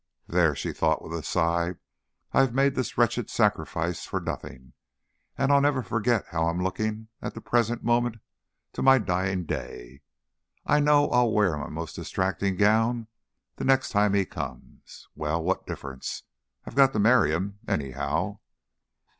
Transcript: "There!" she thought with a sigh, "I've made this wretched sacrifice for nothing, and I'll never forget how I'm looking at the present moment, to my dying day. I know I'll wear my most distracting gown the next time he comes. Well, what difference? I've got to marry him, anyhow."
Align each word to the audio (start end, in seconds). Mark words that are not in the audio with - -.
"There!" 0.25 0.55
she 0.55 0.73
thought 0.73 1.03
with 1.03 1.13
a 1.13 1.21
sigh, 1.21 1.75
"I've 2.33 2.55
made 2.55 2.73
this 2.73 2.97
wretched 2.97 3.29
sacrifice 3.29 4.03
for 4.03 4.19
nothing, 4.19 4.73
and 5.37 5.51
I'll 5.51 5.61
never 5.61 5.83
forget 5.83 6.25
how 6.29 6.47
I'm 6.47 6.63
looking 6.63 7.09
at 7.21 7.35
the 7.35 7.39
present 7.39 7.83
moment, 7.83 8.17
to 8.73 8.81
my 8.81 8.97
dying 8.97 9.43
day. 9.45 10.01
I 10.65 10.79
know 10.79 11.07
I'll 11.11 11.31
wear 11.31 11.55
my 11.55 11.69
most 11.69 11.97
distracting 11.97 12.55
gown 12.55 13.09
the 13.57 13.63
next 13.63 13.89
time 13.91 14.15
he 14.15 14.25
comes. 14.25 15.07
Well, 15.13 15.43
what 15.43 15.67
difference? 15.67 16.23
I've 16.65 16.73
got 16.73 16.93
to 16.93 16.99
marry 16.99 17.31
him, 17.31 17.59
anyhow." 17.67 18.39